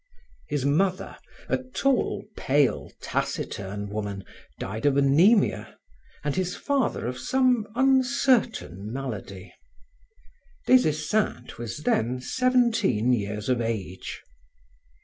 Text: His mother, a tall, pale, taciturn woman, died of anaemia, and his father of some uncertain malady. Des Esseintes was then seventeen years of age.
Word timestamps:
His 0.49 0.65
mother, 0.65 1.15
a 1.47 1.59
tall, 1.59 2.25
pale, 2.35 2.89
taciturn 3.03 3.87
woman, 3.89 4.23
died 4.57 4.87
of 4.87 4.97
anaemia, 4.97 5.77
and 6.23 6.35
his 6.35 6.55
father 6.55 7.05
of 7.05 7.19
some 7.19 7.67
uncertain 7.75 8.91
malady. 8.91 9.53
Des 10.65 10.89
Esseintes 10.89 11.59
was 11.59 11.83
then 11.83 12.19
seventeen 12.19 13.13
years 13.13 13.47
of 13.47 13.61
age. 13.61 14.23